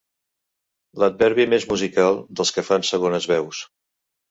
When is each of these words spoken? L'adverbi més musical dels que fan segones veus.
L'adverbi 1.03 1.45
més 1.51 1.67
musical 1.75 2.19
dels 2.41 2.55
que 2.57 2.67
fan 2.71 2.89
segones 2.91 3.31
veus. 3.37 3.63